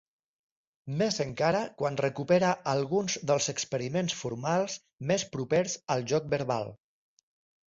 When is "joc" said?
6.15-6.29